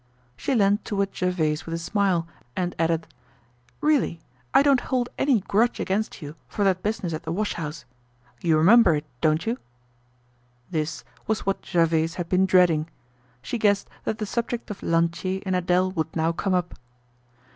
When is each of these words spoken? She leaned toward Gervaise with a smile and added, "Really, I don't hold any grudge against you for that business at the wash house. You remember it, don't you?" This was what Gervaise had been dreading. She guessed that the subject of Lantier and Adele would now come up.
She 0.35 0.55
leaned 0.55 0.83
toward 0.83 1.15
Gervaise 1.15 1.67
with 1.67 1.75
a 1.75 1.77
smile 1.77 2.27
and 2.55 2.73
added, 2.79 3.05
"Really, 3.81 4.19
I 4.51 4.63
don't 4.63 4.79
hold 4.89 5.09
any 5.19 5.41
grudge 5.41 5.79
against 5.79 6.23
you 6.23 6.33
for 6.47 6.63
that 6.63 6.81
business 6.81 7.13
at 7.13 7.21
the 7.21 7.31
wash 7.31 7.53
house. 7.53 7.85
You 8.41 8.57
remember 8.57 8.95
it, 8.95 9.05
don't 9.21 9.45
you?" 9.45 9.59
This 10.71 11.03
was 11.27 11.45
what 11.45 11.63
Gervaise 11.63 12.15
had 12.15 12.29
been 12.29 12.47
dreading. 12.47 12.89
She 13.43 13.59
guessed 13.59 13.89
that 14.05 14.17
the 14.17 14.25
subject 14.25 14.71
of 14.71 14.81
Lantier 14.81 15.39
and 15.45 15.55
Adele 15.55 15.91
would 15.91 16.15
now 16.15 16.31
come 16.31 16.55
up. 16.55 16.79